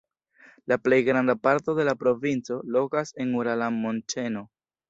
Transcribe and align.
La 0.71 0.77
plej 0.85 0.97
granda 1.09 1.35
parto 1.49 1.77
de 1.81 1.85
la 1.91 1.95
provinco 2.05 2.59
lokas 2.79 3.15
en 3.27 3.39
Urala 3.43 3.73
montĉeno. 3.81 4.47